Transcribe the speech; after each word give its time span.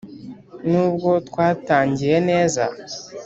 Nubwo 0.69 1.09
twatangiye 1.27 2.13
neza 2.29 2.63